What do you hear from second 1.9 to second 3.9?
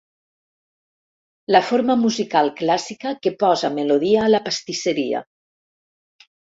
musical clàssica que posa